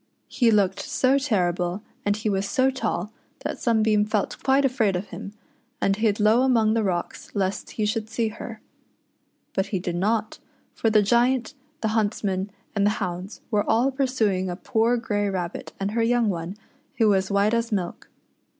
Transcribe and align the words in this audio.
He 0.29 0.49
looked 0.49 0.79
so 0.79 1.19
terrible, 1.19 1.83
and 2.07 2.17
he 2.17 2.27
was 2.27 2.49
so 2.49 2.71
tall, 2.71 3.11
that 3.41 3.59
Sunbeam 3.59 4.03
felt 4.03 4.41
quite 4.41 4.65
afraid 4.65 4.95
of 4.95 5.09
him, 5.09 5.33
and 5.79 5.95
hid 5.95 6.19
low 6.19 6.41
among 6.41 6.73
the 6.73 6.81
rocks 6.81 7.29
lest 7.35 7.73
he 7.73 7.85
.should 7.85 8.09
see 8.09 8.29
her. 8.29 8.61
But 9.53 9.67
he 9.67 9.77
did 9.77 9.95
not, 9.95 10.39
for 10.73 10.89
the 10.89 11.03
Giant, 11.03 11.53
the 11.81 11.89
hunts 11.89 12.23
men, 12.23 12.49
and 12.75 12.83
the 12.83 12.89
hounds 12.97 13.41
were 13.51 13.63
all 13.69 13.91
pursuing 13.91 14.49
a 14.49 14.55
poor 14.55 14.97
grey 14.97 15.29
rabbit 15.29 15.71
and 15.79 15.91
her 15.91 16.01
young 16.01 16.29
one, 16.29 16.57
who 16.97 17.07
was 17.09 17.29
white 17.29 17.53
as 17.53 17.71
milk. 17.71 18.09